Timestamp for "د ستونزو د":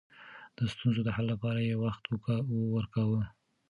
0.57-1.09